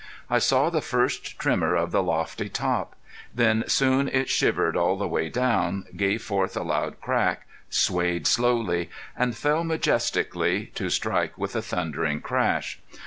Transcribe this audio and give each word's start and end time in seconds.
I 0.31 0.39
saw 0.39 0.71
the 0.71 0.81
first 0.81 1.37
tremor 1.37 1.75
of 1.75 1.91
the 1.91 2.01
lofty 2.01 2.49
top. 2.49 2.95
Then 3.35 3.63
soon 3.67 4.07
it 4.07 4.29
shivered 4.29 4.75
all 4.75 4.97
the 4.97 5.07
way 5.07 5.29
down, 5.29 5.85
gave 5.95 6.23
forth 6.23 6.57
a 6.57 6.63
loud 6.63 6.99
crack, 6.99 7.45
swayed 7.69 8.25
slowly, 8.25 8.89
and 9.15 9.37
fell 9.37 9.63
majestically, 9.63 10.71
to 10.73 10.89
strike 10.89 11.37
with 11.37 11.55
a 11.55 11.61
thundering 11.61 12.19
crash. 12.19 12.79